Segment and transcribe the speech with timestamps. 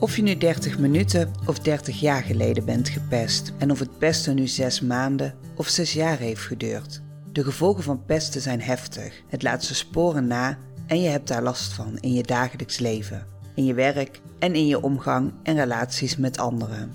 [0.00, 4.34] Of je nu 30 minuten of 30 jaar geleden bent gepest en of het pesten
[4.34, 7.02] nu 6 maanden of 6 jaar heeft geduurd.
[7.32, 9.22] De gevolgen van pesten zijn heftig.
[9.28, 13.26] Het laat zijn sporen na en je hebt daar last van in je dagelijks leven,
[13.54, 16.92] in je werk en in je omgang en relaties met anderen.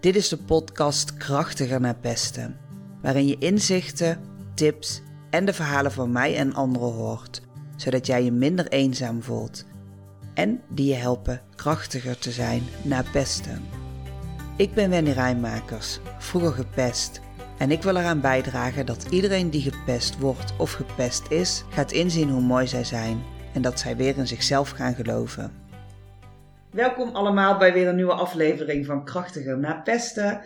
[0.00, 2.56] Dit is de podcast Krachtiger naar pesten,
[3.02, 4.18] waarin je inzichten,
[4.54, 7.42] tips en de verhalen van mij en anderen hoort,
[7.76, 9.64] zodat jij je minder eenzaam voelt
[10.34, 13.62] en die je helpen krachtiger te zijn na pesten.
[14.56, 17.20] Ik ben Wendy Rijnmakers, vroeger gepest.
[17.58, 22.28] En ik wil eraan bijdragen dat iedereen die gepest wordt of gepest is, gaat inzien
[22.28, 23.22] hoe mooi zij zijn
[23.54, 25.52] en dat zij weer in zichzelf gaan geloven.
[26.70, 30.40] Welkom allemaal bij weer een nieuwe aflevering van Krachtiger na pesten.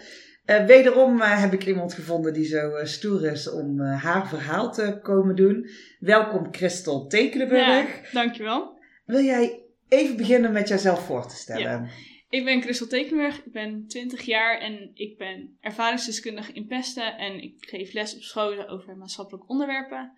[0.46, 4.72] Uh, wederom uh, heb ik iemand gevonden die zo uh, stoer is om haar verhaal
[4.72, 5.68] te komen doen.
[5.98, 8.02] Welkom Christel Tekelenburg.
[8.02, 8.78] Ja, dankjewel.
[9.04, 11.62] Wil jij even beginnen met jezelf voor te stellen.
[11.62, 11.86] Ja.
[12.28, 17.42] Ik ben Christel Tekenberg, ik ben 20 jaar en ik ben ervaringsdeskundige in pesten en
[17.42, 20.12] ik geef les op scholen over maatschappelijke onderwerpen.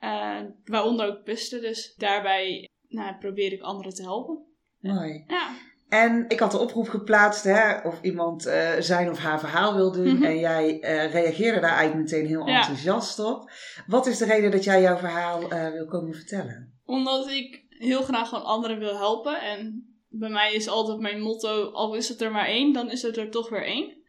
[0.00, 4.46] Uh, waaronder ook pesten, dus daarbij nou, probeer ik anderen te helpen.
[4.80, 5.24] Mooi.
[5.26, 5.50] Ja.
[5.88, 9.92] En ik had de oproep geplaatst hè, of iemand uh, zijn of haar verhaal wil
[9.92, 10.22] doen.
[10.22, 13.50] En jij uh, reageerde daar eigenlijk meteen heel enthousiast op.
[13.86, 16.72] Wat is de reden dat jij jouw verhaal wil komen vertellen?
[16.84, 19.40] Omdat ik heel graag gewoon anderen wil helpen.
[19.40, 23.02] En bij mij is altijd mijn motto: al is het er maar één, dan is
[23.02, 24.02] het er toch weer één.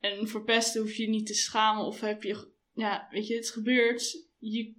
[0.00, 3.50] En voor pesten hoef je niet te schamen of heb je, ja, weet je, het
[3.50, 4.28] gebeurt.
[4.38, 4.74] Je,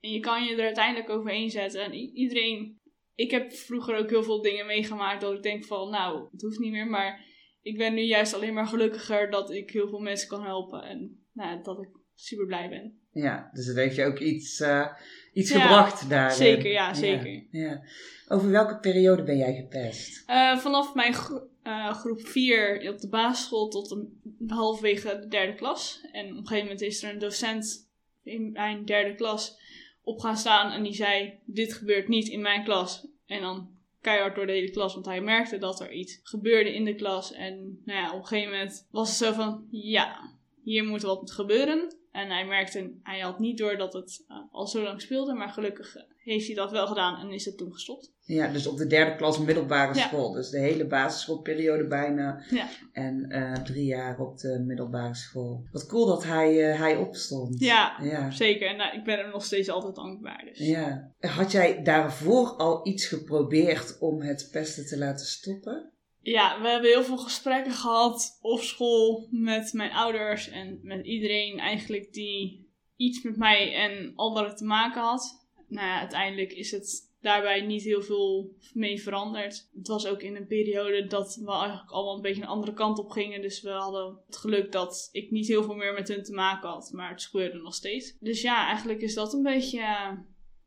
[0.00, 1.84] en je kan je er uiteindelijk overheen zetten.
[1.84, 2.80] En iedereen,
[3.14, 6.58] ik heb vroeger ook heel veel dingen meegemaakt dat ik denk van, nou, het hoeft
[6.58, 6.86] niet meer.
[6.86, 7.24] Maar
[7.62, 10.82] ik ben nu juist alleen maar gelukkiger dat ik heel veel mensen kan helpen.
[10.82, 12.98] En nou, dat ik super blij ben.
[13.12, 14.86] Ja, dus dan heeft je ook iets, uh,
[15.32, 16.32] iets gebracht daar.
[16.32, 17.44] Zeker, ja, zeker.
[17.50, 17.82] Ja,
[18.28, 20.30] Over welke periode ben jij gepest?
[20.30, 25.54] Uh, vanaf mijn gro uh, groep 4 op de basisschool tot een, halverwege de derde
[25.54, 26.00] klas.
[26.12, 27.90] En op een gegeven moment is er een docent
[28.22, 29.58] in mijn derde klas
[30.02, 33.06] op gaan staan en die zei: Dit gebeurt niet in mijn klas.
[33.26, 33.70] En dan
[34.00, 37.32] keihard door de hele klas, want hij merkte dat er iets gebeurde in de klas.
[37.32, 41.30] En nou ja, op een gegeven moment was het zo van: Ja, hier moet wat
[41.30, 42.00] gebeuren.
[42.12, 45.48] En hij merkte, hij had niet door dat het uh, al zo lang speelde, maar
[45.48, 48.12] gelukkig uh, heeft hij dat wel gedaan en is het toen gestopt.
[48.24, 50.32] Ja, dus op de derde klas middelbare school.
[50.32, 52.44] Dus de hele basisschoolperiode bijna.
[52.50, 52.68] Ja.
[52.92, 55.64] En uh, drie jaar op de middelbare school.
[55.72, 57.60] Wat cool dat hij, hij opstond.
[57.60, 58.30] Ja, ja.
[58.30, 58.68] zeker.
[58.68, 60.44] En nou, ik ben er nog steeds altijd dankbaar.
[60.44, 60.58] Dus.
[60.58, 61.12] Ja.
[61.20, 65.92] Had jij daarvoor al iets geprobeerd om het pesten te laten stoppen?
[66.22, 71.58] Ja, we hebben heel veel gesprekken gehad op school met mijn ouders en met iedereen
[71.58, 75.46] eigenlijk die iets met mij en anderen te maken had.
[75.68, 79.68] Nou ja, uiteindelijk is het daarbij niet heel veel mee veranderd.
[79.76, 82.98] Het was ook in een periode dat we eigenlijk allemaal een beetje een andere kant
[82.98, 83.40] op gingen.
[83.40, 86.68] Dus we hadden het geluk dat ik niet heel veel meer met hun te maken
[86.68, 86.90] had.
[86.92, 88.16] Maar het gebeurde nog steeds.
[88.20, 89.80] Dus ja, eigenlijk is dat een beetje...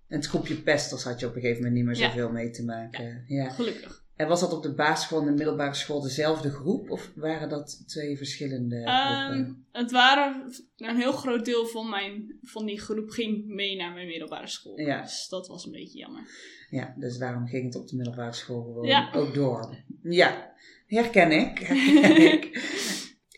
[0.08, 2.64] En het groepje pesters had je op een gegeven moment niet meer zoveel mee te
[2.64, 3.26] maken.
[3.28, 3.50] Ja, ja.
[3.50, 4.05] gelukkig.
[4.16, 6.90] En was dat op de basisschool en de middelbare school dezelfde groep?
[6.90, 12.66] Of waren dat twee verschillende um, Het waren een heel groot deel van, mijn, van
[12.66, 14.80] die groep ging mee naar mijn middelbare school.
[14.80, 15.02] Ja.
[15.02, 16.22] Dus dat was een beetje jammer.
[16.70, 19.76] Ja, dus daarom ging het op de middelbare school gewoon ook door.
[20.04, 20.54] Ja,
[20.88, 21.60] herken ik.
[21.68, 22.74] Herken ik.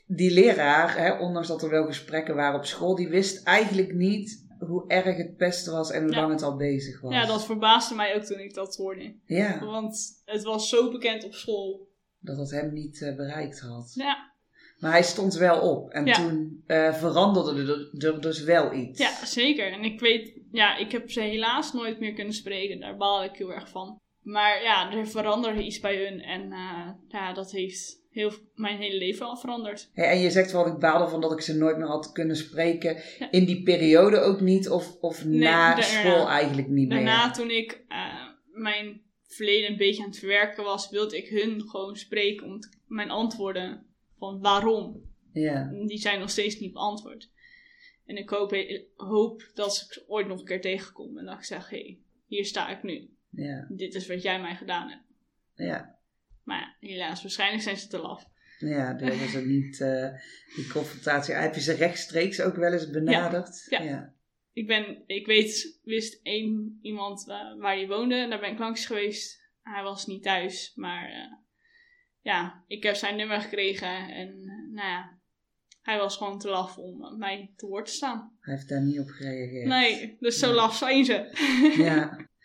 [0.08, 4.46] Die leraar, hè, ondanks dat er wel gesprekken waren op school, die wist eigenlijk niet
[4.60, 7.14] hoe erg het pesten was en hoe lang het al bezig was.
[7.14, 9.16] Ja, dat verbaasde mij ook toen ik dat hoorde.
[9.26, 9.66] Ja.
[9.66, 11.88] Want het was zo bekend op school.
[12.20, 13.92] Dat het hem niet uh, bereikt had.
[13.96, 14.36] Ja.
[14.80, 15.90] Maar hij stond wel op.
[15.90, 19.00] En toen uh, veranderde er, dus wel iets.
[19.00, 19.72] Ja, zeker.
[19.72, 22.80] En ik weet, ja, ik heb ze helaas nooit meer kunnen spreken.
[22.80, 24.00] Daar baal ik heel erg van.
[24.22, 26.22] Maar ja, er veranderde iets bij hun.
[26.22, 29.90] En uh, ja, dat heeft heel, mijn hele leven al veranderd.
[29.94, 32.98] en je zegt wel, ik baal ervan dat ik ze nooit meer had kunnen spreken.
[33.32, 34.70] In die periode ook niet?
[34.70, 36.98] Of, of na school eigenlijk niet meer?
[36.98, 41.62] Daarna, toen ik uh, mijn verleden een beetje aan het verwerken was, wilde ik hun
[41.62, 43.86] gewoon spreken om mijn antwoorden
[44.18, 45.02] van waarom.
[45.34, 45.72] Ja.
[45.86, 47.30] Die zijn nog steeds niet beantwoord.
[48.06, 48.56] En ik hoop,
[48.96, 52.46] hoop dat ik ooit nog een keer tegenkom en dat ik zeg, hé, hey, hier
[52.46, 53.10] sta ik nu.
[53.30, 53.68] Ja.
[53.70, 55.04] Dit is wat jij mij gedaan hebt.
[55.56, 55.98] Ja.
[56.48, 58.26] Maar helaas, waarschijnlijk zijn ze te laf.
[58.58, 60.10] Ja, durven ze niet uh,
[60.56, 61.34] die confrontatie.
[61.34, 63.66] Heb je ze rechtstreeks ook wel eens benaderd?
[63.70, 63.82] Ja.
[63.82, 64.14] ja.
[64.54, 67.24] Ik, ben, ik weet, wist één iemand
[67.58, 68.28] waar hij woonde.
[68.28, 69.42] Daar ben ik langs geweest.
[69.64, 71.34] Hij was niet thuis, maar uh,
[72.22, 74.10] ja, ik heb zijn nummer gekregen.
[74.10, 74.44] En
[74.74, 75.20] nou ja,
[75.82, 78.38] hij was gewoon te laf om mij te woord te staan.
[78.40, 79.68] Hij heeft daar niet op gereageerd.
[79.68, 81.32] Nee, dus zo laf zijn ze.
[81.78, 82.18] ja.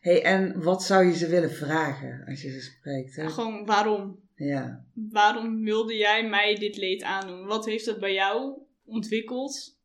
[0.00, 3.16] hey, en wat zou je ze willen vragen als je ze spreekt?
[3.16, 3.28] Hè?
[3.28, 4.28] Gewoon waarom?
[4.34, 7.46] Ja, Waarom wilde jij mij dit leed aandoen?
[7.46, 9.78] Wat heeft het bij jou ontwikkeld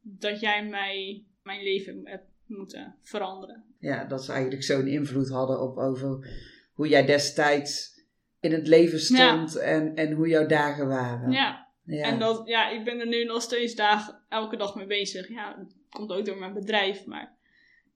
[0.00, 3.64] dat jij mij mijn leven hebt moeten veranderen?
[3.80, 6.28] ja, dat ze eigenlijk zo'n invloed hadden op over
[6.72, 7.98] hoe jij destijds
[8.40, 11.30] in het leven stond en, en hoe jouw dagen waren.
[11.30, 12.04] Ja, ja.
[12.04, 15.28] en dat, ja, ik ben er nu nog steeds dagen, elke dag mee bezig.
[15.28, 17.36] Ja, het komt ook door mijn bedrijf, maar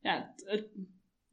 [0.00, 0.66] ja, het, het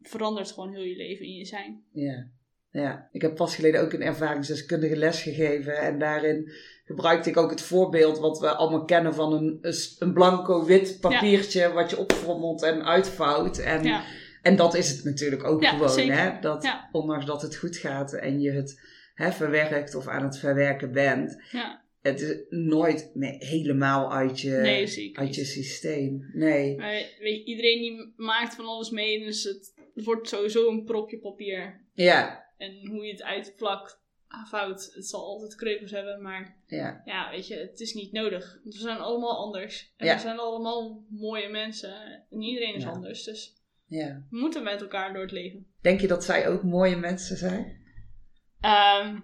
[0.02, 1.84] verandert gewoon heel je leven in je zijn.
[1.92, 2.28] Ja.
[2.72, 5.78] ja, ik heb pas geleden ook een ervaringsdeskundige les gegeven.
[5.78, 6.52] En daarin
[6.86, 9.60] gebruikte ik ook het voorbeeld wat we allemaal kennen van een,
[10.00, 13.58] een blanco wit papiertje wat je opfrommelt en uitvouwt.
[13.58, 14.04] En, Ja,
[14.42, 15.90] en dat is het natuurlijk ook Ja, gewoon.
[15.90, 16.18] zeker.
[16.20, 16.40] Hè?
[16.40, 18.80] Dat ondanks dat het goed gaat en je het
[19.14, 21.84] hè, verwerkt of aan het verwerken bent, ja.
[22.02, 26.30] het is nooit helemaal uit je, nee, uit je systeem.
[26.34, 26.78] Nee.
[26.78, 30.84] Maar weet je, iedereen die maakt van alles mee, dus het, het wordt sowieso een
[30.84, 31.86] propje papier.
[31.94, 34.00] Ja, En hoe je het uitplakt,
[34.48, 38.60] fout, het zal altijd kreukels hebben, maar ja, ja, weet je, het is niet nodig.
[38.64, 39.94] Want we zijn allemaal anders.
[39.98, 40.14] En Ja.
[40.16, 42.26] we zijn allemaal mooie mensen.
[42.30, 42.90] En iedereen is Ja.
[42.90, 43.24] anders.
[43.24, 44.26] Dus ja.
[44.30, 45.68] we moeten met elkaar door het leven.
[45.82, 47.80] Denk je dat zij ook mooie mensen zijn?
[48.60, 49.20] Ehm,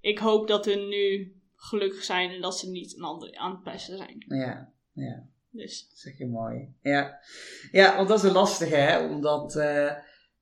[0.00, 3.62] ik hoop dat hun nu gelukkig zijn en dat ze niet een ander aan het
[3.62, 4.24] pesten zijn.
[4.28, 5.26] Ja, ja.
[5.56, 6.74] Dus Dat zeg je mooi.
[6.82, 7.18] Ja,
[7.72, 8.98] ja want dat is een lastige, hè?
[8.98, 9.92] Om dat eh,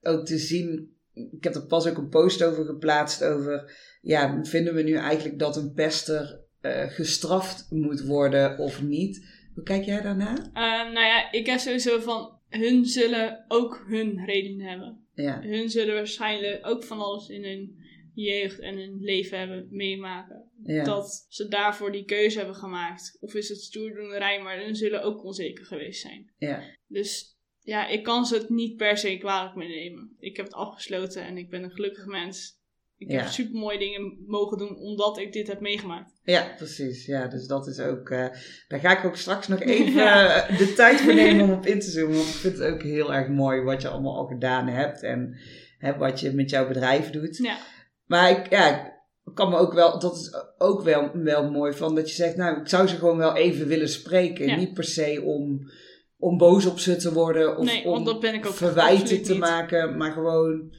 [0.02, 0.92] ook te zien.
[1.12, 3.72] Ik heb er pas ook een post over geplaatst over...
[4.02, 9.26] Ja, vinden we nu eigenlijk dat een pester eh, gestraft moet worden of niet?
[9.54, 10.36] Hoe kijk jij daarna?
[10.36, 15.04] Ehm, nou ja, ik heb sowieso van hun zullen ook hun redenen hebben.
[15.14, 17.83] Ja, Hun zullen waarschijnlijk ook van alles in hun
[18.14, 20.50] jeugd en hun leven hebben meemaken.
[20.64, 23.16] ja, Dat ze daarvoor die keuze hebben gemaakt.
[23.20, 26.30] Of is het stoerdoenerij, maar hun zullen ook onzeker geweest zijn.
[26.38, 30.16] ja, Dus ja, ik kan ze het niet per se kwalijk mee nemen.
[30.18, 32.62] Ik heb het afgesloten en ik ben een gelukkig mens.
[32.98, 33.18] Ik Ja.
[33.18, 36.12] heb super mooie dingen mogen doen omdat ik dit heb meegemaakt.
[36.24, 37.06] ja, precies.
[37.06, 38.10] Ja, dus dat is ook...
[38.10, 38.26] eh,
[38.68, 40.46] daar ga ik ook straks nog even Ja.
[40.48, 42.16] eh, de tijd voor nemen om op in te zoomen.
[42.16, 45.02] Want ik vind het ook heel erg mooi wat je allemaal al gedaan hebt.
[45.02, 45.36] En
[45.78, 47.36] hè, wat je met jouw bedrijf doet.
[47.36, 47.58] Ja,
[48.06, 48.86] Maar ik, ja,
[49.24, 52.36] ik kan me ook wel, dat is ook wel, wel mooi van dat je zegt,
[52.36, 54.46] nou, ik zou ze gewoon wel even willen spreken.
[54.46, 54.56] Ja.
[54.56, 55.70] Niet per se om,
[56.18, 59.40] om boos op ze te worden of nee, om ben ik ook verwijten te niet.
[59.40, 60.74] maken, maar gewoon,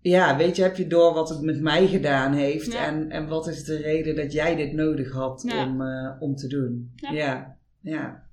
[0.00, 2.86] ja, weet je, heb je door wat het met mij gedaan heeft Ja.
[2.86, 5.66] en, en wat is de reden dat jij dit nodig had Ja.
[5.66, 6.92] om, eh, om te doen.
[6.96, 7.10] Ja.
[7.12, 8.26] Ja, ja.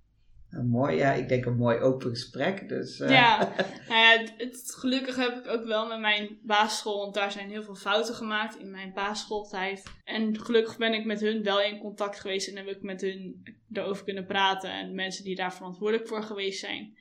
[0.55, 2.69] Nou, mooi, ja, ik denk een mooi open gesprek.
[2.69, 3.37] Dus, eh, Ja,
[3.89, 7.49] nou ja, het, het- gelukkig heb ik ook wel met mijn basisschool, want daar zijn
[7.49, 9.83] heel veel fouten gemaakt in mijn basisschooltijd.
[10.03, 13.43] En gelukkig ben ik met hun wel in contact geweest en heb ik met hun
[13.73, 16.97] erover kunnen praten en mensen die daar verantwoordelijk voor geweest zijn.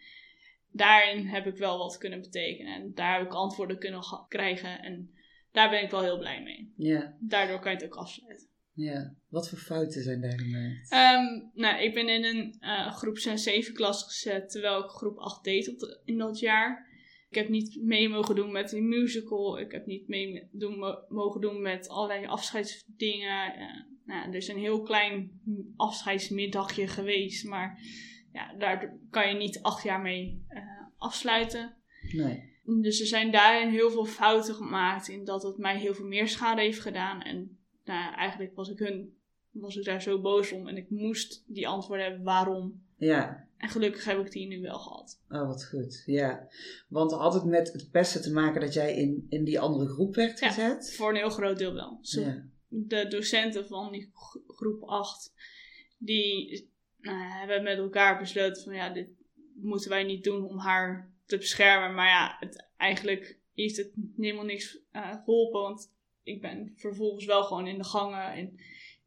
[0.71, 5.11] Daarin heb ik wel wat kunnen betekenen en daar heb ik antwoorden kunnen krijgen en
[5.53, 6.73] daar ben ik wel heel blij mee.
[6.77, 8.47] ja, Daardoor kan je het ook afsluiten.
[8.75, 9.15] Ja.
[9.29, 10.91] Wat voor fouten zijn daar gemaakt?
[10.91, 11.25] Ehm,
[11.61, 15.69] nou, ik ben in een eh, groep 6-7 klas gezet, terwijl ik groep 8 deed
[15.69, 16.93] op de- in dat jaar.
[17.29, 19.59] Ik heb niet mee mogen doen met een musical.
[19.59, 20.79] Ik heb niet mee doen,
[21.09, 23.55] mogen doen met allerlei afscheidsdingen.
[23.55, 23.67] Eh,
[24.05, 25.41] nou, er is een heel klein
[25.77, 27.79] afscheidsmiddagje geweest, maar
[28.33, 30.63] ja, daar kan je niet acht jaar mee eh,
[30.99, 31.77] afsluiten.
[32.13, 32.53] Nee.
[32.83, 36.29] Dus er zijn daarin heel veel fouten gemaakt in dat het mij heel veel meer
[36.29, 37.23] schade heeft gedaan.
[37.23, 39.17] En nou, ja, eigenlijk was ik hun,
[39.51, 42.83] was ik daar zo boos om en ik moest die antwoorden hebben waarom.
[42.97, 45.21] Ja, En gelukkig heb ik die nu wel gehad.
[45.29, 46.03] Oh, wat goed.
[46.07, 46.49] Ja.
[46.89, 50.15] Want had het met het pesten te maken dat jij in, in die andere groep
[50.15, 50.49] werd Ja.
[50.49, 50.95] gezet?
[50.97, 51.99] Voor een heel groot deel wel.
[52.01, 52.45] Zo, Ja.
[52.69, 55.33] De docenten van die gro- groep 8,
[55.99, 59.09] die nou, ja, hebben met elkaar besloten van ja, dit
[59.55, 61.95] moeten wij niet doen om haar te beschermen.
[61.95, 65.61] Maar ja, het, eigenlijk heeft het helemaal niks eh, geholpen.
[65.61, 65.93] Want
[66.25, 68.37] ik ben vervolgens wel gewoon in de gangen.
[68.37, 68.61] In,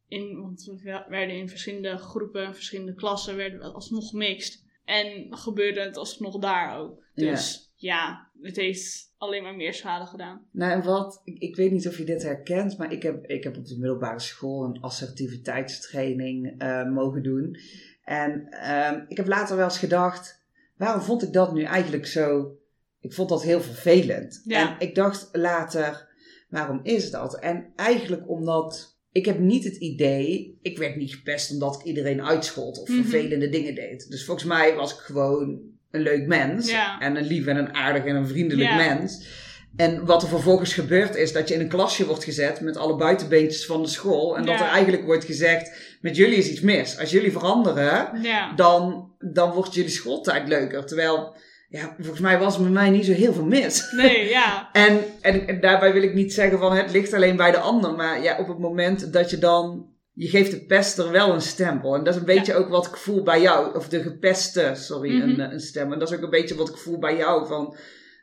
[0.08, 4.66] in, want we werden in verschillende groepen, verschillende klassen, werden we alsnog gemixt.
[4.86, 7.06] En gebeurde het alsnog daar ook.
[7.14, 10.48] Dus ja, het heeft alleen maar meer schade gedaan.
[10.52, 13.44] Nou, en wat, ik, ik weet niet of je dit herkent, maar ik heb, ik
[13.44, 17.58] heb op de middelbare school een assertiviteitstraining eh, mogen doen.
[18.04, 20.46] En ehm, ik heb later wel eens gedacht,
[20.78, 22.58] waarom vond ik dat nu eigenlijk zo?
[23.00, 24.42] Ik vond dat heel vervelend.
[24.46, 24.70] Ja.
[24.70, 26.07] En ik dacht later,
[26.50, 27.40] waarom is dat?
[27.40, 32.24] En eigenlijk omdat ik heb niet het idee, ik werd niet gepest omdat ik iedereen
[32.26, 33.02] uitschold of Mhm.
[33.02, 34.10] vervelende dingen deed.
[34.10, 35.60] Dus volgens mij was ik gewoon
[35.92, 36.70] een leuk mens.
[36.70, 37.00] Ja.
[37.00, 38.76] En een lief en een aardig en een vriendelijk Ja.
[38.76, 39.28] mens.
[39.76, 42.96] En wat er vervolgens gebeurt is dat je in een klasje wordt gezet met alle
[42.96, 44.38] buitenbeentjes van de school.
[44.38, 47.00] En dat er eigenlijk wordt gezegd, met jullie is iets mis.
[47.00, 48.12] Als jullie veranderen,
[48.56, 50.86] dan, dan wordt jullie schooltijd leuker.
[50.86, 51.36] Terwijl
[51.70, 53.92] ja, volgens mij was er met mij niet zo heel veel mis.
[53.92, 54.70] Nee, ja.
[54.74, 57.94] En, en, en daarbij wil ik niet zeggen van het ligt alleen bij de ander.
[57.96, 59.90] Maar ja, op het moment dat je dan.
[60.14, 61.96] Je geeft de pester wel een stempel.
[61.96, 63.76] En dat is een beetje ook wat ik voel bij jou.
[63.76, 65.30] Of de gepeste, sorry, Mhm.
[65.30, 65.94] een, een stem.
[65.94, 67.48] En dat is ook een beetje wat ik voel bij jou.
[67.48, 67.76] Van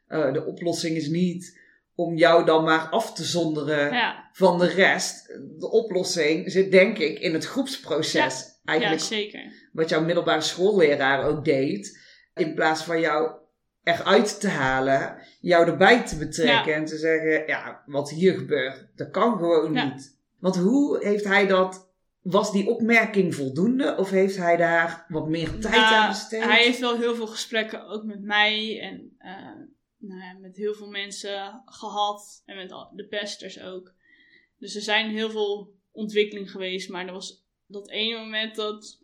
[0.07, 1.61] eh, de oplossing is niet
[1.95, 5.27] om jou dan maar af te zonderen Ja, van de rest.
[5.59, 8.15] De oplossing zit denk ik in het groepsproces.
[8.65, 9.53] ja Eigenlijk zeker.
[9.73, 11.99] wat jouw middelbare schoolleraar ook deed.
[12.35, 13.31] In plaats van jou
[13.83, 16.79] eruit te halen, jou erbij te betrekken Ja.
[16.79, 19.85] en te zeggen: Ja, wat hier gebeurt, dat kan gewoon Ja.
[19.93, 20.19] niet.
[20.39, 21.93] Want hoe heeft hij dat?
[22.23, 26.45] Was die opmerking voldoende of heeft hij daar wat meer tijd Nou, aan besteed?
[26.45, 29.33] Hij heeft wel heel veel gesprekken, ook met mij en eh,
[29.99, 32.43] nou ja, met heel veel mensen gehad.
[32.47, 33.93] En met de pesters ook.
[34.59, 36.89] Dus er zijn heel veel ontwikkeling geweest.
[36.89, 38.99] Maar er was dat ene moment dat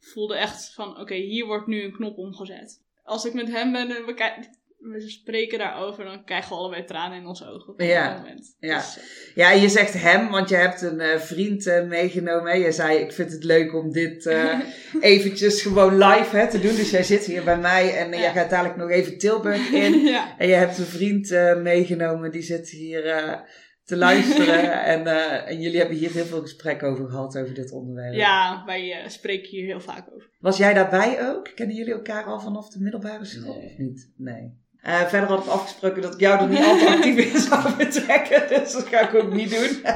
[0.00, 1.00] voelde echt van...
[1.00, 2.80] Oké, hier wordt nu een knop omgezet.
[3.04, 4.48] Als ik met hem ben en we, kijk-
[4.78, 6.04] we spreken daarover...
[6.04, 8.56] dan krijgen we allebei tranen in onze ogen op Ja, dat moment.
[8.60, 8.76] ja.
[8.76, 9.02] Dus, eh,
[9.34, 12.58] Ja, je zegt hem, want je hebt een eh, vriend eh, meegenomen.
[12.58, 14.58] Je zei, ik vind het leuk om dit eh,
[15.00, 16.74] eventjes gewoon live hè, te doen.
[16.74, 18.24] Dus jij zit hier bij mij en eh, Ja.
[18.24, 20.00] jij gaat dadelijk nog even Tilburg in.
[20.16, 20.34] ja.
[20.38, 23.40] En je hebt een vriend eh, meegenomen, die zit hier eh,
[23.86, 24.72] te luisteren.
[24.94, 28.14] en, eh, en jullie hebben hier heel veel gesprek over gehad, over dit onderwerp.
[28.14, 30.30] ja, wij eh, spreken hier heel vaak over.
[30.38, 31.50] Was jij daarbij ook?
[31.54, 33.70] Kennen jullie elkaar al vanaf de middelbare school Nee.
[33.70, 34.12] of niet?
[34.16, 34.64] Nee.
[34.80, 37.76] Eh, verder had ik afgesproken dat ik jou er niet al te actief in zou
[37.76, 38.48] betrekken.
[38.48, 39.82] Dus dat ga ik ook niet doen.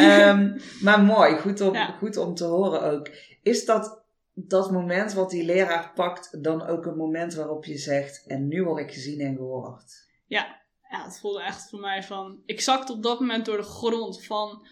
[0.00, 1.86] Ehm, maar mooi, goed om, Ja.
[1.98, 3.08] goed om te horen ook.
[3.42, 4.02] Is dat,
[4.34, 8.24] dat moment wat die leraar pakt dan ook een moment waarop je zegt...
[8.26, 10.06] en nu word ik gezien en gehoord?
[10.26, 10.56] ja,
[10.88, 12.42] het voelde echt voor mij van...
[12.46, 14.66] Ik zakte op dat moment door de grond van...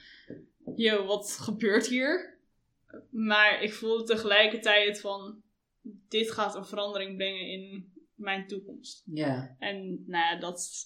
[0.76, 2.38] Yo, wat gebeurt hier?
[3.10, 5.42] Maar ik voelde tegelijkertijd van...
[6.08, 9.02] Dit gaat een verandering brengen in mijn toekomst.
[9.06, 9.56] Ja.
[9.58, 10.84] En nou ja, dat...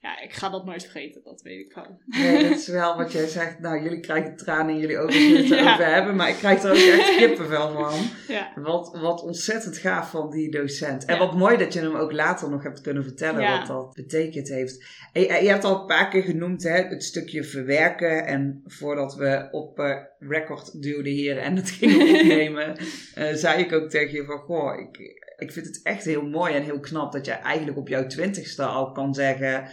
[0.00, 2.00] Ja, ik ga dat nooit vergeten, dat weet ik wel.
[2.06, 3.58] Nee, dat is wel wat jij zegt.
[3.60, 5.64] Nou, jullie krijgen tranen in jullie ogen als jullie het Ja.
[5.66, 6.16] erover hebben.
[6.16, 7.92] Maar ik krijg er ook echt kippenvel van.
[8.28, 11.04] Ja, Wat, wat ontzettend gaaf van die docent.
[11.04, 11.20] En Ja.
[11.20, 14.84] wat mooi dat je hem ook later nog hebt kunnen vertellen wat dat betekend heeft.
[15.12, 18.26] En je, je hebt al een paar keer genoemd hè, het stukje verwerken.
[18.26, 22.76] En voordat we op eh, record duwden hier en het gingen opnemen,
[23.14, 26.54] eh, zei ik ook tegen je van, goh, ik, ik vind het echt heel mooi
[26.54, 29.68] en heel knap dat jij eigenlijk op jouw twintigste al kan zeggen,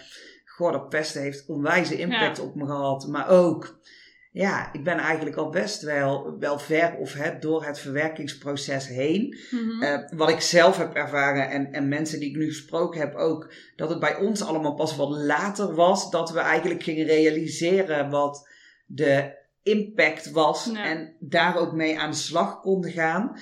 [0.45, 3.07] goh, dat pesten heeft onwijze impact op me gehad.
[3.07, 3.79] Maar ook,
[4.31, 9.37] ja, ik ben eigenlijk al best wel, wel ver of hè, door het verwerkingsproces heen.
[9.51, 9.83] Mhm.
[9.83, 13.53] Eh, wat ik zelf heb ervaren en, en mensen die ik nu gesproken heb ook,
[13.75, 18.49] dat het bij ons allemaal pas wat later was dat we eigenlijk gingen realiseren wat
[18.85, 20.85] de impact was Ja.
[20.85, 23.37] en daar ook mee aan de slag konden gaan.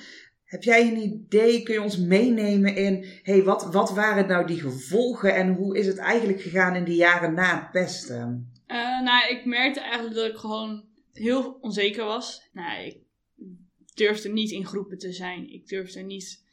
[0.52, 1.62] Heb jij een idee?
[1.62, 5.86] Kun je ons meenemen in, hey, wat, wat waren nou die gevolgen en hoe is
[5.86, 8.52] het eigenlijk gegaan in de jaren na het pesten?
[8.66, 12.48] Eh, nou, ik merkte eigenlijk dat ik gewoon heel onzeker was.
[12.52, 12.98] Nou, ik
[13.94, 15.52] durfde niet in groepen te zijn.
[15.52, 16.44] Ik durfde niet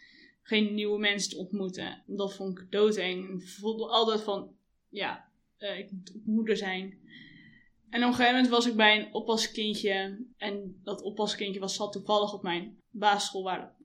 [0.42, 2.04] geen nieuwe mensen te ontmoeten.
[2.08, 3.42] Dat vond ik doodeng.
[3.42, 4.56] Ik voelde altijd van,
[4.90, 6.98] ja, eh, ik moet moeder zijn.
[7.90, 10.26] En op een gegeven moment was ik bij een oppaskindje.
[10.38, 13.78] En dat oppaskindje was zat toevallig op mijn basisschool waar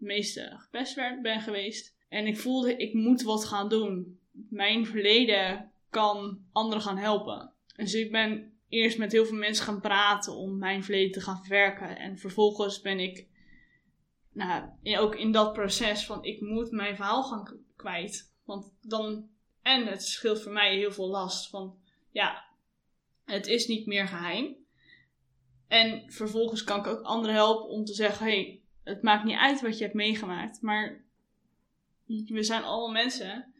[0.00, 1.96] meeste gepest werd, ben geweest.
[2.08, 4.20] En ik voelde, ik moet wat gaan doen.
[4.50, 7.52] Mijn verleden kan anderen gaan helpen.
[7.76, 11.40] Dus ik ben eerst met heel veel mensen gaan praten om mijn verleden te gaan
[11.40, 11.98] verwerken.
[11.98, 13.26] En vervolgens ben ik
[14.32, 18.32] nou, ook in dat proces van ik moet mijn verhaal gaan kwijt.
[18.44, 19.28] Want dan,
[19.62, 21.78] en het scheelt voor mij heel veel last van,
[22.10, 22.44] ja,
[23.24, 24.56] het is niet meer geheim.
[25.68, 29.60] En vervolgens kan ik ook anderen helpen om te zeggen, hey, het maakt niet uit
[29.60, 31.00] wat je hebt meegemaakt, maar
[32.06, 33.54] we zijn allemaal mensen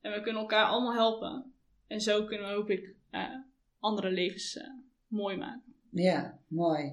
[0.00, 1.52] en we kunnen elkaar allemaal helpen.
[1.86, 3.34] En zo kunnen we, hoop ik, eh,
[3.78, 4.68] andere levens eh,
[5.06, 5.74] mooi maken.
[5.90, 6.92] Ja, mooi.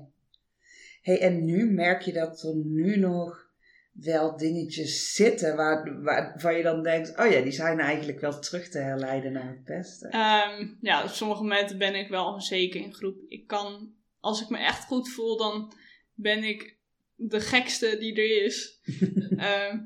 [1.01, 3.47] Hey, en nu merk je dat er nu nog
[3.91, 8.39] wel dingetjes zitten waar, waar, waar je dan denkt, oh ja, die zijn eigenlijk wel
[8.39, 10.09] terug te herleiden naar het pesten.
[10.09, 13.21] Ehm, ja, op sommige momenten ben ik wel onzeker in groep.
[13.27, 15.73] Ik kan, als ik me echt goed voel, dan
[16.13, 16.78] ben ik
[17.19, 18.79] de gekste die er is.
[19.37, 19.79] Ehm,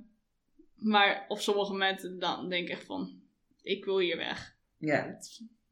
[0.76, 3.22] maar op sommige momenten dan denk ik echt van,
[3.62, 4.56] ik wil hier weg.
[4.78, 5.18] Ja,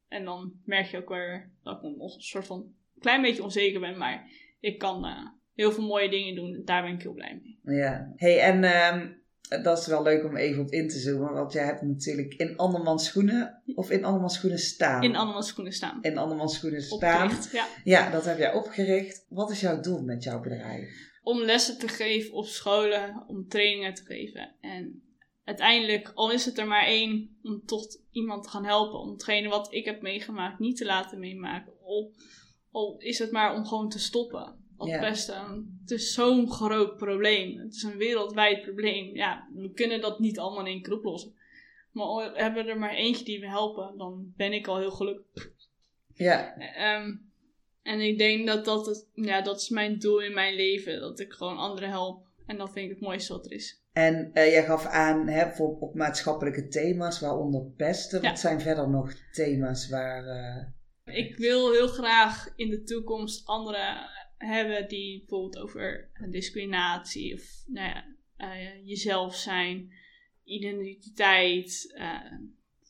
[0.07, 3.79] En dan merk je ook weer dat ik nog een soort van klein beetje onzeker
[3.79, 6.61] ben, maar ik kan eh, heel veel mooie dingen doen.
[6.65, 7.77] Daar ben ik heel blij mee.
[7.77, 8.13] ja.
[8.15, 9.07] Hey, en ehm,
[9.63, 12.57] dat is wel leuk om even op in te zoomen, want jij hebt natuurlijk in
[12.57, 15.03] andermans schoenen, of in andermans schoenen staan.
[15.03, 15.97] In andermans schoenen staan.
[16.01, 17.23] in andermans schoenen staan.
[17.23, 17.67] Opgericht, ja.
[17.83, 19.25] Ja, dat heb jij opgericht.
[19.29, 21.10] Wat is jouw doel met jouw bedrijf?
[21.23, 24.55] Om lessen te geven op scholen, om trainingen te geven.
[24.61, 25.03] En
[25.43, 28.99] uiteindelijk, al is het er maar één, om toch iemand te gaan helpen.
[28.99, 31.73] Om hetgene wat ik heb meegemaakt niet te laten meemaken.
[31.83, 32.13] Al,
[32.71, 34.59] al is het maar om gewoon te stoppen.
[34.77, 34.99] Al Ja.
[34.99, 35.77] pesten.
[35.81, 37.57] Het is zo'n groot probleem.
[37.59, 39.15] Het is een wereldwijd probleem.
[39.15, 41.35] Ja, we kunnen dat niet allemaal in één keer oplossen.
[41.91, 44.91] Maar al hebben we er maar eentje die we helpen, dan ben ik al heel
[44.91, 45.49] gelukkig.
[46.15, 47.15] Ja, Ehm,
[47.83, 50.99] en ik denk dat dat, het, ja, dat is mijn doel in mijn leven.
[50.99, 52.27] Dat ik gewoon anderen help.
[52.45, 53.81] En dat vind ik het mooiste wat er is.
[53.93, 58.21] en eh, jij gaf aan hè, voor, op maatschappelijke thema's, waaronder pesten.
[58.21, 58.29] Ja.
[58.29, 60.25] Wat zijn verder nog thema's waar...
[60.25, 60.65] eh,
[61.17, 67.87] Ik wil heel graag in de toekomst anderen hebben die bijvoorbeeld over discriminatie of nou
[67.87, 68.05] ja,
[68.37, 69.93] eh, jezelf zijn,
[70.43, 71.93] identiteit,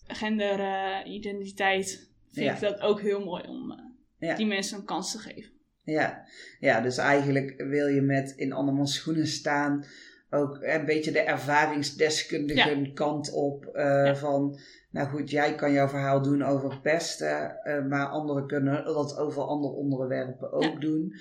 [0.08, 2.10] genderidentiteit.
[2.32, 2.54] vind Ja.
[2.54, 3.90] ik dat ook heel mooi om
[4.22, 4.36] Ja.
[4.36, 5.52] die mensen een kans te geven.
[5.84, 6.26] Ja.
[6.60, 9.86] ja, dus eigenlijk wil je met in andermans schoenen staan
[10.30, 13.66] ook een beetje de ervaringsdeskundige kant op.
[13.66, 14.16] eh, Ja.
[14.16, 14.60] Van,
[14.92, 19.42] nou goed, jij kan jouw verhaal doen over pesten, eh, maar anderen kunnen dat over
[19.44, 21.14] andere onderwerpen ook doen.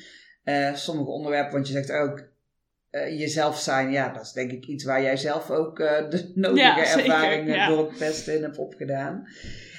[0.45, 2.29] Eh, sommige onderwerpen, want je zegt ook
[2.91, 6.85] jezelf zijn, ja, dat is denk ik iets waar jij zelf ook de nodige Ja,
[6.85, 7.69] zeker, ervaringen ja.
[7.69, 9.27] door het pesten in hebt opgedaan.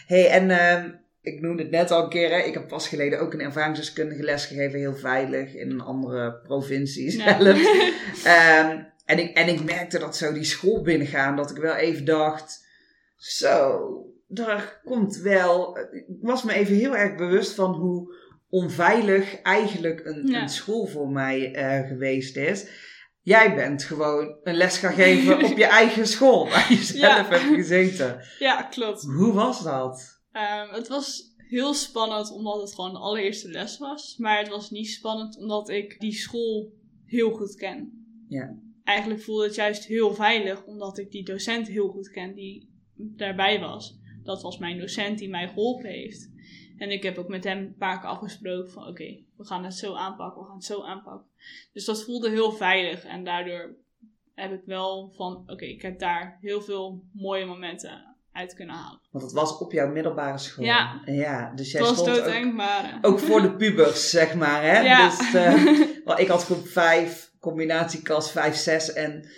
[0.07, 0.89] hey, en ehm,
[1.21, 4.23] ik noemde het net al een keer, hè, ik heb pas geleden ook een ervaringsdeskundige
[4.23, 7.39] les gegeven, heel veilig, in een andere provincie Ja.
[7.41, 7.61] zelfs.
[8.23, 12.05] Ehm, en, ik, en ik merkte dat zo die school binnengaan, dat ik wel even
[12.05, 12.65] dacht,
[13.15, 13.79] zo,
[14.27, 18.15] daar komt wel, ik was me even heel erg bewust van hoe
[18.49, 20.41] onveilig eigenlijk een, Ja.
[20.41, 22.65] een school voor mij eh, geweest is.
[23.21, 27.25] Jij bent gewoon een les gaan geven op je eigen school, waar je zelf Ja.
[27.29, 28.21] hebt gezeten.
[28.39, 29.01] Ja, klopt.
[29.01, 30.20] Hoe was dat?
[30.31, 34.17] Ehm, het was heel spannend omdat het gewoon de allereerste les was.
[34.17, 36.73] Maar het was niet spannend omdat ik die school
[37.05, 38.05] heel goed ken.
[38.27, 38.57] Ja.
[38.83, 43.59] Eigenlijk voelde het juist heel veilig omdat ik die docent heel goed ken die daarbij
[43.59, 43.99] was.
[44.23, 46.31] Dat was mijn docent die mij geholpen heeft.
[46.77, 49.73] En ik heb ook met hem een paar keer afgesproken van oké, we gaan het
[49.73, 51.29] zo aanpakken, we gaan het zo aanpakken.
[51.73, 53.75] Dus dat voelde heel veilig en daardoor
[54.33, 59.01] heb ik wel van oké, ik heb daar heel veel mooie momenten uit kunnen halen.
[59.11, 60.65] Want het was op jouw middelbare school.
[60.65, 61.01] Ja.
[61.05, 62.97] ja dus jij Het was stond ook, maar...
[63.01, 64.63] ook voor de pubers, zeg maar.
[64.63, 64.79] Hè?
[64.79, 65.09] Ja.
[65.09, 65.63] Dus, eh,
[66.05, 69.29] wel, ik had groep 5, combinatieklas 5, 6 en,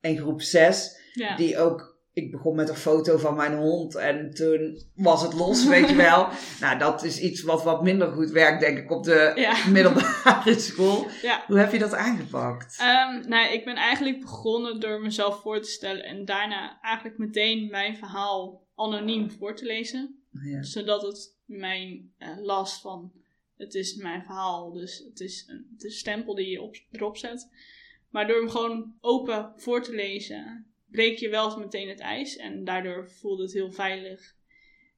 [0.00, 1.00] en groep 6.
[1.12, 1.36] ja.
[1.36, 5.66] Die ook, ik begon met een foto van mijn hond en toen was het los,
[5.66, 6.28] weet je wel.
[6.60, 9.68] Nou, dat is iets wat wat minder goed werkt, denk ik, op de Ja.
[9.68, 11.06] middelbare school.
[11.22, 11.44] ja.
[11.46, 12.78] Hoe heb je dat aangepakt?
[12.80, 17.70] Ehm, nou, ik ben eigenlijk begonnen door mezelf voor te stellen en daarna eigenlijk meteen
[17.70, 20.22] mijn verhaal anoniem voor te lezen.
[20.30, 20.62] ja.
[20.62, 23.12] Zodat het mijn eh, last van,
[23.56, 26.76] het is mijn verhaal, dus het is een, het is een stempel die je op,
[26.90, 27.48] erop zet.
[28.10, 32.64] Maar door hem gewoon open voor te lezen, breek je wel meteen het ijs en
[32.64, 34.34] daardoor voelde het heel veilig.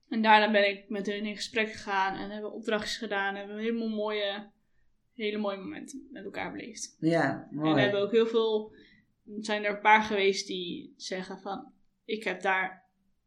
[0.08, 3.28] En daarna ben ik met hun in gesprek gegaan en hebben opdrachtjes gedaan.
[3.28, 4.50] En hebben we helemaal mooie,
[5.14, 6.96] hele mooie momenten met elkaar beleefd.
[7.00, 7.74] ja, En mooi.
[7.74, 8.72] we hebben ook heel veel,
[9.40, 11.72] zijn er een paar geweest die zeggen van,
[12.04, 12.84] ik heb daar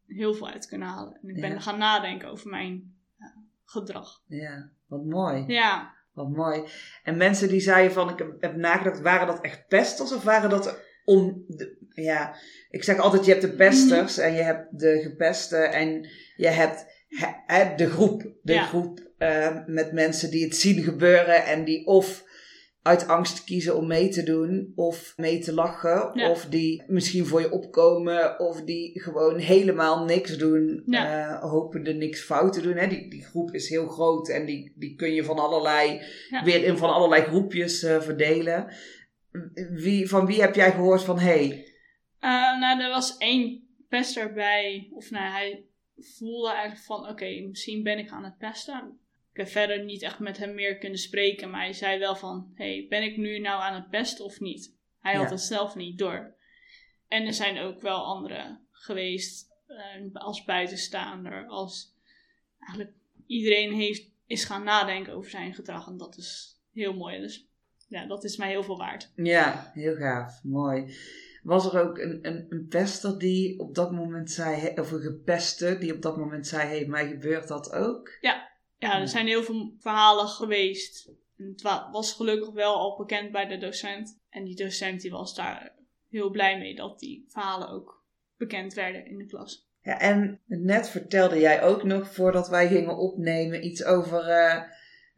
[0.08, 1.20] heel veel uit kunnen halen.
[1.22, 1.60] En ik ben Ja.
[1.60, 3.34] gaan nadenken over mijn ja,
[3.66, 4.24] gedrag.
[4.28, 5.44] Ja, wat mooi.
[5.48, 6.64] Ja, Wat mooi.
[7.04, 10.88] En mensen die zeiden van, ik heb, nagedacht, waren dat echt pesters of waren dat
[11.06, 12.36] om, de, ja,
[12.70, 16.08] ik zeg altijd, je hebt de pesters en je hebt de gepesten en
[16.38, 18.32] je hebt he- de groep.
[18.42, 18.64] De Ja.
[18.66, 22.28] groep eh, met mensen die het zien gebeuren en die of
[22.82, 26.30] uit angst kiezen om mee te doen of mee te lachen Ja.
[26.30, 31.28] of die misschien voor je opkomen of die gewoon helemaal niks doen, Ja.
[31.40, 32.76] eh, hopende niks fout te doen.
[32.76, 32.88] Hè?
[32.88, 36.02] Die, die groep is heel groot en die, die kun je van allerlei
[36.44, 38.68] weer in van allerlei groepjes eh, verdelen.
[39.74, 41.69] Wie, van wie heb jij gehoord van hey?
[42.20, 45.64] Eh, nou er was één pester bij, of nou hij
[45.98, 49.00] voelde eigenlijk van, oké, misschien ben ik aan het pesten.
[49.32, 52.52] Ik heb verder niet echt met hem meer kunnen spreken, maar hij zei wel van,
[52.56, 54.76] hey, ben ik nu nou aan het pesten of niet?
[55.00, 56.36] Hij had het zelf niet door.
[57.08, 61.94] En er zijn ook wel anderen geweest, eh, als buitenstaander, als
[62.60, 67.20] eigenlijk iedereen heeft, is gaan nadenken over zijn gedrag en dat is heel mooi.
[67.20, 67.48] Dus
[67.88, 69.12] ja, dat is mij heel veel waard.
[69.16, 70.96] Ja, heel gaaf, mooi.
[71.44, 75.78] Was er ook een, een, een pester die op dat moment zei, of een gepeste
[75.78, 78.18] die op dat moment zei, hey, mij gebeurt dat ook?
[78.22, 79.00] Ja, Ja.
[79.02, 81.12] er zijn heel veel verhalen geweest.
[81.38, 84.20] Het wa- was gelukkig wel al bekend bij de docent.
[84.30, 85.76] En die docent die was daar
[86.10, 88.04] heel blij mee dat die verhalen ook
[88.38, 89.68] bekend werden in de klas.
[89.82, 94.20] Ja, en net vertelde jij ook nog, voordat wij gingen opnemen, iets over...
[94.28, 94.62] eh,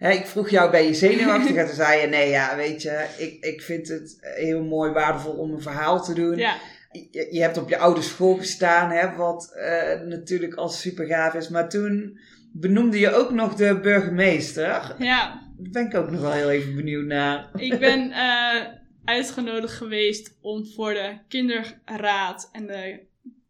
[0.02, 1.56] hè, ik vroeg jou, ben je zenuwachtig?
[1.62, 5.34] En toen zei je, nee, ja, weet je, ik, ik vind het heel mooi, waardevol
[5.34, 6.38] om een verhaal te doen.
[6.38, 6.56] Ja,
[6.92, 11.34] je, je hebt op je oude school gestaan, hè, wat uh, natuurlijk al super gaaf
[11.34, 11.50] is.
[11.50, 12.20] Maar toen
[12.54, 14.96] benoemde je ook nog de burgemeester.
[14.98, 15.50] Ja.
[15.58, 17.50] Daar ben ik ook nog wel heel even benieuwd naar.
[17.56, 18.62] Ik ben uh,
[19.16, 23.00] uitgenodigd geweest om voor de kinderraad en de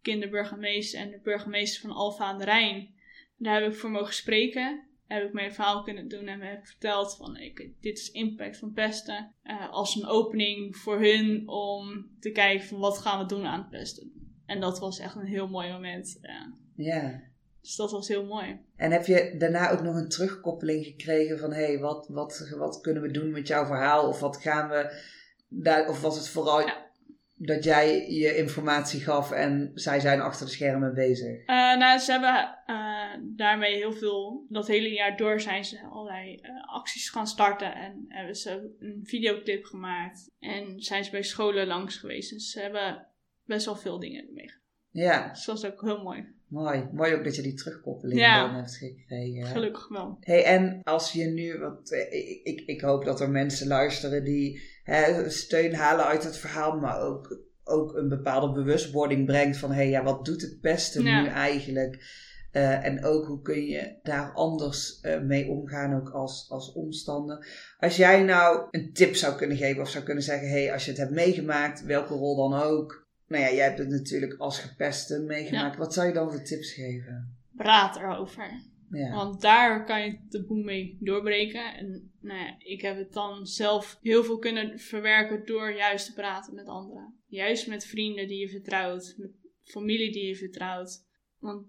[0.02, 2.90] kinderburgemeester en de burgemeester van Alfa aan de Rijn.
[3.38, 4.90] Daar heb ik voor mogen spreken.
[5.12, 8.74] Heb ik mijn verhaal kunnen doen en heb verteld van ik, dit is impact van
[8.74, 9.36] pesten.
[9.44, 13.60] Uh, als een opening voor hun om te kijken van wat gaan we doen aan
[13.60, 14.12] het pesten.
[14.46, 16.20] En dat was echt een heel mooi moment.
[16.22, 16.54] Ja.
[16.76, 17.22] ja.
[17.62, 18.60] Dus dat was heel mooi.
[18.76, 22.82] En heb je daarna ook nog een terugkoppeling gekregen van hé, hey, wat, wat, wat
[22.82, 24.08] kunnen we doen met jouw verhaal?
[24.08, 25.02] Of wat gaan we
[25.50, 26.70] daar, of was het vooral
[27.46, 31.40] dat jij je informatie gaf en zij zijn achter de schermen bezig?
[31.40, 36.40] Uh, nou, ze hebben uh, daarmee heel veel, dat hele jaar door zijn ze allerlei
[36.42, 41.68] uh, acties gaan starten en hebben ze een videoclip gemaakt en zijn ze bij scholen
[41.68, 42.30] langs geweest.
[42.34, 43.08] Dus ze hebben
[43.46, 44.61] best wel veel dingen ermee gedaan.
[44.92, 45.30] Ja.
[45.30, 46.26] Dus dat was ook heel mooi.
[46.48, 46.88] Mooi.
[46.92, 49.46] Mooi ook dat je die terugkoppeling ja, hebt gekregen.
[49.46, 50.18] Gelukkig wel.
[50.20, 54.62] Hey, en als je nu, want ik, ik, ik hoop dat er mensen luisteren die
[54.84, 59.76] hè, steun halen uit het verhaal, maar ook, ook een bepaalde bewustwording brengt van hé,
[59.76, 62.20] hey, ja, wat doet het pesten nu eigenlijk?
[62.52, 67.48] Uh, en ook hoe kun je daar anders uh, mee omgaan, ook als, als omstander.
[67.80, 70.86] Als jij nou een tip zou kunnen geven of zou kunnen zeggen: hé, hey, als
[70.86, 73.01] je het hebt meegemaakt, welke rol dan ook,
[73.32, 75.78] nou ja, jij hebt het natuurlijk als gepeste meegemaakt.
[75.78, 77.38] Wat zou je dan voor tips geven?
[77.56, 78.70] Praat erover.
[78.90, 79.16] Ja.
[79.16, 81.76] Want daar kan je de boel mee doorbreken.
[81.76, 86.14] En nou ja, ik heb het dan zelf heel veel kunnen verwerken door juist te
[86.14, 87.16] praten met anderen.
[87.28, 89.32] Juist met vrienden die je vertrouwt, met
[89.64, 91.06] familie die je vertrouwt.
[91.40, 91.66] Want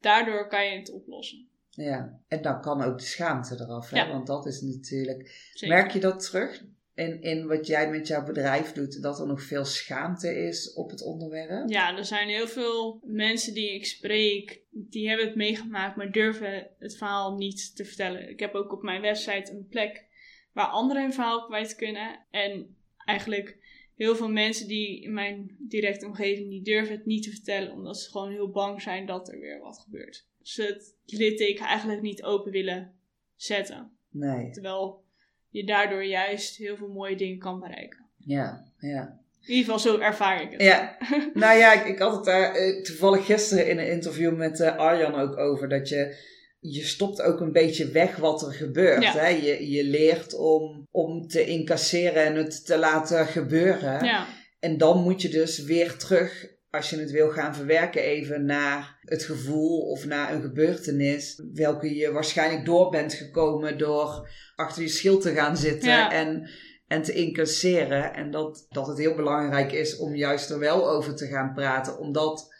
[0.00, 1.48] daardoor kan je het oplossen.
[1.70, 4.08] Ja, en dan kan ook de schaamte eraf, hè?
[4.08, 5.52] want dat is natuurlijk.
[5.60, 6.64] Merk je dat terug?
[6.98, 10.90] In, in wat jij met jouw bedrijf doet, dat er nog veel schaamte is op
[10.90, 11.68] het onderwerp?
[11.68, 16.70] Ja, er zijn heel veel mensen die ik spreek, die hebben het meegemaakt, maar durven
[16.78, 18.30] het verhaal niet te vertellen.
[18.30, 20.04] Ik heb ook op mijn website een plek
[20.52, 22.26] waar anderen hun verhaal kwijt kunnen.
[22.30, 23.58] En eigenlijk
[23.94, 28.00] heel veel mensen die in mijn directe omgeving, die durven het niet te vertellen, omdat
[28.00, 30.26] ze gewoon heel bang zijn dat er weer wat gebeurt.
[30.38, 32.94] Dus het litteken eigenlijk niet open willen
[33.36, 33.92] zetten.
[34.10, 34.50] Nee.
[34.50, 35.06] Terwijl
[35.48, 38.06] je daardoor juist heel veel mooie dingen kan bereiken.
[38.16, 39.18] Ja, ja.
[39.42, 40.62] In ieder geval, zo ervaar ik het.
[40.62, 40.96] Ja,
[41.34, 44.76] nou ja, ik, ik had het daar uh, toevallig gisteren in een interview met uh,
[44.76, 45.68] Arjan ook over.
[45.68, 46.16] Dat je,
[46.60, 49.02] je stopt ook een beetje weg wat er gebeurt.
[49.02, 49.12] Ja.
[49.12, 49.28] Hè?
[49.28, 54.04] Je, je leert om, om te incasseren en het te laten gebeuren.
[54.04, 54.26] Ja.
[54.60, 58.98] En dan moet je dus weer terug als je het wil gaan verwerken even naar
[59.00, 64.88] het gevoel of naar een gebeurtenis, welke je waarschijnlijk door bent gekomen door achter je
[64.88, 66.50] schild te gaan zitten en,
[66.86, 68.14] en te incasseren.
[68.14, 71.98] En dat, dat het heel belangrijk is om juist er wel over te gaan praten,
[71.98, 72.54] omdat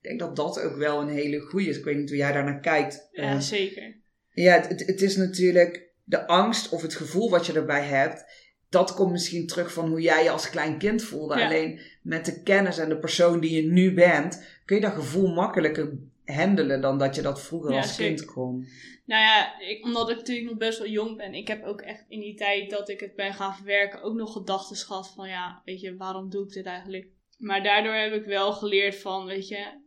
[0.00, 1.78] ik denk dat dat ook wel een hele goede is.
[1.78, 3.08] Ik weet niet hoe jij daar naar kijkt.
[3.10, 3.98] Ja, uh, zeker.
[4.30, 8.24] Ja, het, het is natuurlijk de angst of het gevoel wat je erbij hebt
[8.70, 11.44] dat komt misschien terug van hoe jij je als klein kind voelde.
[11.44, 15.34] Alleen met de kennis en de persoon die je nu bent, kun je dat gevoel
[15.34, 15.92] makkelijker
[16.24, 18.66] handelen dan dat je dat vroeger als kind kon.
[19.04, 21.34] Nou ja, ik, omdat ik natuurlijk nog best wel jong ben.
[21.34, 24.32] Ik heb ook echt in die tijd dat ik het ben gaan verwerken ook nog
[24.32, 27.08] gedachten gehad van ja, weet je, waarom doe ik dit eigenlijk?
[27.38, 29.80] Maar daardoor heb ik wel geleerd van, weet je,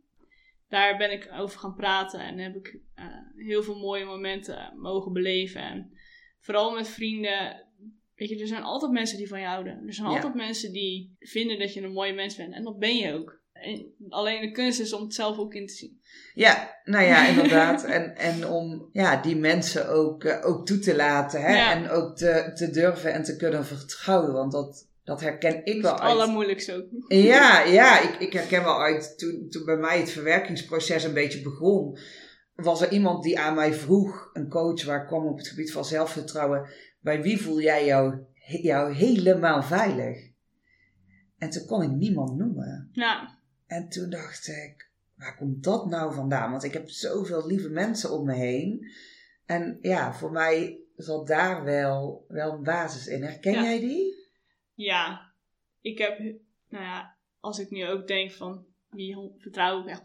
[0.69, 3.05] daar ben ik over gaan praten en heb ik uh,
[3.45, 5.61] heel veel mooie momenten mogen beleven.
[5.61, 5.91] En
[6.39, 7.67] vooral met vrienden
[8.23, 9.83] Weet je, er zijn altijd mensen die van je houden.
[9.87, 12.53] Er zijn altijd mensen die vinden dat je een mooie mens bent.
[12.53, 13.41] En dat ben je ook.
[13.53, 16.01] En alleen de kunst is om het zelf ook in te zien.
[16.33, 17.83] Ja, nou ja, inderdaad.
[17.83, 21.41] en, en om ja, die mensen ook, uh, ook toe te laten.
[21.41, 21.71] Hè?
[21.71, 24.33] En ook te, te durven en te kunnen vertrouwen.
[24.33, 26.01] Want dat, dat herken ik wel uit.
[26.01, 26.85] Het allermoeilijkste ook.
[27.07, 31.41] Ja, ja ik, ik herken wel uit toen, toen bij mij het verwerkingsproces een beetje
[31.41, 31.97] begon.
[32.55, 35.71] Was er iemand die aan mij vroeg, een coach waar ik kwam op het gebied
[35.71, 36.69] van zelfvertrouwen
[37.03, 38.25] bij wie voel jij jou,
[38.61, 40.31] jou helemaal veilig?
[41.37, 42.89] En toen kon ik niemand noemen.
[42.91, 43.39] Ja.
[43.67, 46.51] En toen dacht ik, waar komt dat nou vandaan?
[46.51, 48.91] Want ik heb zoveel lieve mensen om me heen.
[49.45, 53.23] En ja, voor mij zat daar wel, wel een basis in.
[53.23, 54.15] Herken jij die?
[54.73, 55.33] Ja,
[55.81, 56.19] ik heb,
[56.69, 60.03] nou ja, als ik nu ook denk van wie vertrouw ik echt 100%.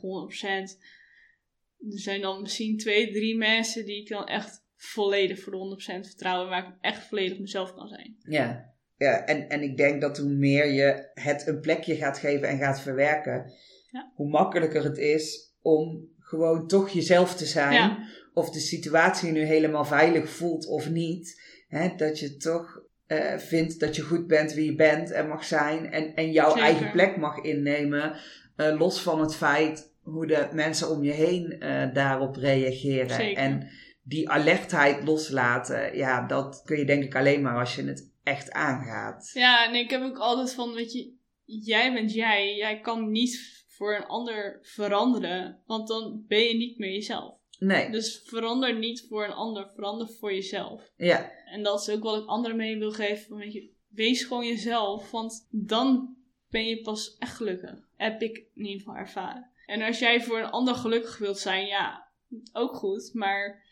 [1.78, 6.06] Er zijn dan misschien twee, drie mensen die ik dan echt volledig voor de 100%
[6.06, 8.16] vertrouwen, waar ik echt volledig mezelf kan zijn.
[8.18, 12.48] Ja, ja en, en ik denk dat hoe meer je het een plekje gaat geven
[12.48, 13.52] en gaat verwerken,
[13.90, 14.12] ja.
[14.14, 17.98] hoe makkelijker het is om gewoon toch jezelf te zijn.
[18.34, 21.42] Of de situatie nu helemaal veilig voelt of niet.
[21.68, 25.44] Hè, dat je toch eh, vindt dat je goed bent wie je bent en mag
[25.44, 25.92] zijn.
[25.92, 26.62] En, en jouw Zeker.
[26.62, 28.16] eigen plek mag innemen.
[28.56, 33.10] eh, los van het feit hoe de mensen om je heen eh, daarop reageren.
[33.10, 33.42] Zeker.
[33.42, 33.68] En
[34.08, 38.52] die alertheid loslaten, ja, dat kun je denk ik alleen maar als je het echt
[38.52, 39.30] aangaat.
[39.34, 41.12] Ja, en ik heb ook altijd van, weet je,
[41.44, 42.56] jij bent jij.
[42.56, 47.36] Jij kan niet voor een ander veranderen, want dan ben je niet meer jezelf.
[47.58, 50.92] Nee, Dus verander niet voor een ander, verander voor jezelf.
[50.96, 53.36] ja, En dat is ook wat ik anderen mee wil geven.
[53.36, 56.16] Weet je, wees gewoon jezelf, want dan
[56.50, 57.88] ben je pas echt gelukkig.
[57.96, 59.50] Heb ik in ieder geval ervaren.
[59.66, 62.08] En als jij voor een ander gelukkig wilt zijn, ja,
[62.52, 63.10] ook goed.
[63.14, 63.66] Maar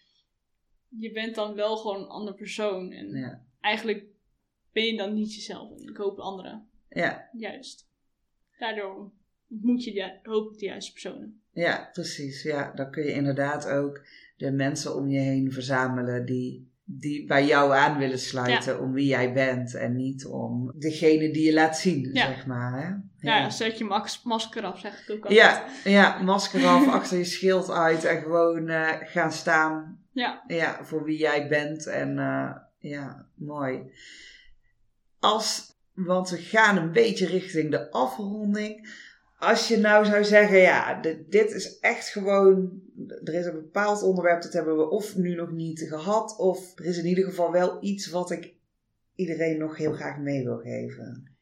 [0.89, 2.93] je bent dan wel gewoon een ander persoon.
[2.93, 4.05] En ja, eigenlijk
[4.73, 5.71] ben je dan niet jezelf.
[5.81, 6.67] En ik hoop anderen.
[6.89, 7.89] ja, Juist.
[8.59, 9.11] Daardoor
[9.51, 11.41] ontmoet je de, hoop ik de juiste personen.
[11.53, 12.43] ja, precies.
[12.43, 14.01] Ja, dan kun je inderdaad ook
[14.37, 19.07] de mensen om je heen verzamelen die, die bij jou aan willen sluiten om wie
[19.07, 19.75] jij bent.
[19.75, 22.27] En niet om degene die je laat zien, Ja.
[22.27, 22.83] zeg maar.
[22.87, 22.95] Hè?
[23.31, 25.39] Ja, zet je max- masker af, zeg ik ook altijd.
[25.85, 30.45] Ja, ja, masker af, achter je schild uit en gewoon eh, gaan staan Ja.
[30.47, 31.87] ja, voor wie jij bent.
[31.87, 33.91] En eh, ja, mooi.
[35.19, 38.89] Als, want we gaan een beetje richting de afronding.
[39.39, 42.83] Als je nou zou zeggen, ja, dit, dit is echt gewoon,
[43.25, 46.85] er is een bepaald onderwerp, dat hebben we of nu nog niet gehad, of er
[46.85, 48.55] is in ieder geval wel iets wat ik
[49.15, 51.37] iedereen nog heel graag mee wil geven.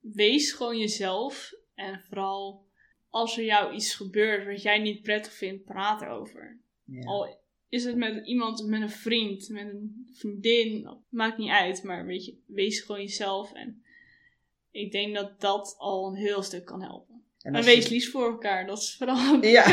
[0.00, 1.52] wees gewoon jezelf.
[1.74, 2.66] En vooral
[3.08, 6.60] als er jou iets gebeurt wat jij niet prettig vindt, praat erover.
[6.84, 7.04] Ja.
[7.04, 7.41] Al
[7.72, 11.82] is het met iemand, met een vriend, met een vriendin, maakt niet uit.
[11.82, 13.52] Maar weet je, wees gewoon jezelf.
[13.52, 13.82] En
[14.70, 17.22] ik denk dat dat al een heel stuk kan helpen.
[17.42, 19.44] En, wees je- lief voor elkaar, dat is vooral...
[19.44, 19.64] Ja,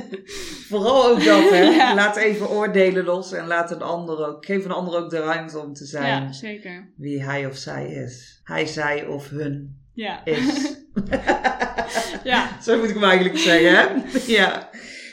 [0.70, 1.60] vooral ook dat, hè.
[1.62, 1.94] Ja.
[1.94, 5.58] Laat even oordelen los en laat een ander ook, geef een ander ook de ruimte
[5.58, 6.92] om te zijn Ja, zeker.
[6.96, 8.40] wie hij of zij is.
[8.44, 10.24] Hij, zij of hun Ja.
[10.24, 10.76] is.
[12.24, 12.48] ja.
[12.64, 14.18] Zo moet ik hem eigenlijk zeggen, hè?
[14.32, 14.70] Ja.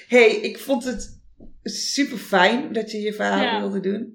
[0.08, 1.11] hey, ik vond het
[1.64, 3.60] super fijn dat je je verhaal Ja.
[3.60, 4.14] wilde doen.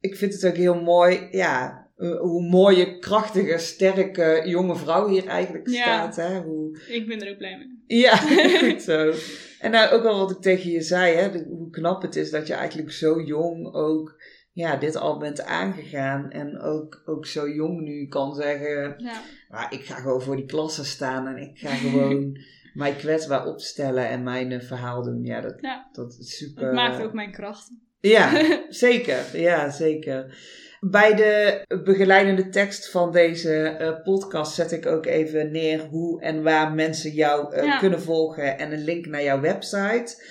[0.00, 5.26] Ik vind het ook heel mooi, ja, eh, hoe mooie, krachtige, sterke jonge vrouw hier
[5.26, 5.82] eigenlijk Ja.
[5.82, 6.40] staat, hè?
[6.40, 7.98] Hoe, Ik ben er ook blij mee.
[8.00, 8.16] Ja,
[8.70, 9.12] goed zo.
[9.60, 12.30] En nou, ook al wat ik tegen je zei, hè, de- hoe knap het is
[12.30, 14.22] dat je eigenlijk zo jong ook
[14.52, 16.30] ja, dit al bent aangegaan.
[16.30, 19.22] En ook, ook zo jong nu kan zeggen, Ja.
[19.48, 22.38] "Ah, ik ga gewoon voor die klasse staan en ik ga gewoon
[22.76, 25.24] mij kwetsbaar opstellen en mijn eh, verhaal doen.
[25.24, 25.88] Ja, dat, Ja.
[25.92, 26.64] dat is super.
[26.64, 27.70] Het maakt ook mijn kracht.
[28.00, 29.18] Ja, zeker.
[29.32, 30.38] Ja, zeker.
[30.80, 36.42] Bij de begeleidende tekst van deze eh, podcast zet ik ook even neer hoe en
[36.42, 37.78] waar mensen jou eh, Ja.
[37.78, 40.22] kunnen volgen en een link naar jouw website.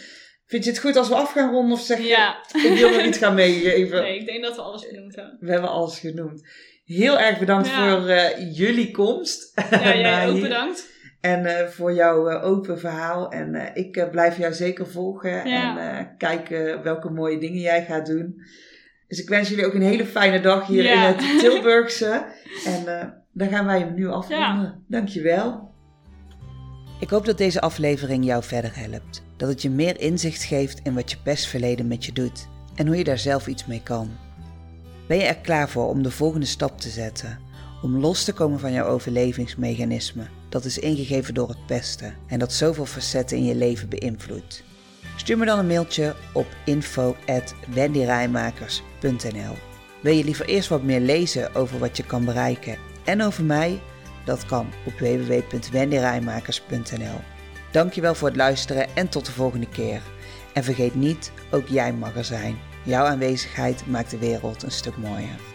[0.46, 2.36] Vind je het goed als we af gaan ronden of zeg je, Ja.
[2.64, 4.02] ik wil nog iets gaan meegeven?
[4.02, 5.38] Nee, ik denk dat we alles genoemd hebben.
[5.40, 6.48] We hebben alles genoemd.
[6.86, 8.00] Heel erg bedankt Ja.
[8.00, 9.52] voor eh, jullie komst.
[9.70, 10.94] Ja, jij ook bedankt.
[11.26, 13.32] En eh, voor jouw eh, open verhaal.
[13.32, 15.50] En eh, ik blijf jou zeker volgen.
[15.50, 15.78] Ja.
[15.78, 18.42] En eh, kijken welke mooie dingen jij gaat doen.
[19.08, 21.08] Dus ik wens jullie ook een hele fijne dag hier Ja.
[21.08, 22.26] in het Tilburgse.
[22.66, 24.84] en eh, dan gaan wij hem nu afronden.
[24.88, 25.74] Dankjewel.
[27.00, 29.24] Ik hoop dat deze aflevering jou verder helpt.
[29.38, 32.48] Dat het je meer inzicht geeft in wat je pestverleden met je doet.
[32.76, 34.10] En hoe je daar zelf iets mee kan.
[35.08, 37.40] Ben je er klaar voor om de volgende stap te zetten?
[37.82, 40.24] Om los te komen van jouw overlevingsmechanisme,
[40.56, 44.64] dat is ingegeven door het pesten en dat zoveel facetten in je leven beïnvloedt.
[45.16, 49.56] Stuur me dan een mailtje op info@wendyrijmakers.nl.
[50.02, 53.82] Wil je liever eerst wat meer lezen over wat je kan bereiken en over mij?
[54.26, 57.20] Dat kan op www.wendyrijmakers.nl.
[57.72, 60.02] Dankjewel voor het luisteren en tot de volgende keer.
[60.54, 62.58] En vergeet niet, ook jij mag er zijn.
[62.84, 65.55] Jouw aanwezigheid maakt de wereld een stuk mooier.